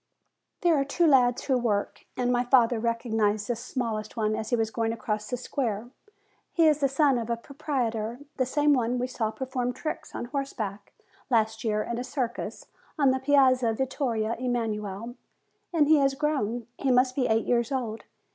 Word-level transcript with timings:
There 0.61 0.75
are 0.79 0.83
two 0.83 1.05
lads 1.05 1.43
who 1.43 1.55
work; 1.59 2.05
and 2.17 2.31
my 2.31 2.43
father 2.43 2.79
recognized 2.79 3.47
the 3.47 3.55
smallest 3.55 4.17
one 4.17 4.35
as 4.35 4.49
he 4.49 4.55
was 4.55 4.71
going 4.71 4.93
across 4.93 5.27
the 5.29 5.37
square. 5.37 5.91
He 6.51 6.65
is 6.67 6.79
the 6.79 6.89
son 6.89 7.19
of 7.19 7.27
the 7.27 7.35
proprietor, 7.37 8.17
the 8.37 8.47
same 8.47 8.73
one 8.73 8.93
whom 8.93 8.99
we 9.01 9.05
saw 9.05 9.29
perform 9.29 9.73
tricks 9.73 10.15
on 10.15 10.25
horse 10.25 10.53
back 10.53 10.91
last 11.29 11.63
year 11.63 11.83
in 11.83 11.99
a 11.99 12.03
circus 12.03 12.65
on 12.97 13.11
the 13.11 13.19
Piazza 13.19 13.73
Vittorio 13.73 14.35
Emanuele. 14.39 15.13
And 15.71 15.87
he 15.87 15.97
has 15.97 16.15
grown; 16.15 16.65
he 16.79 16.89
must 16.89 17.15
be 17.15 17.27
eight 17.27 17.45
years 17.45 17.71
old. 17.71 18.05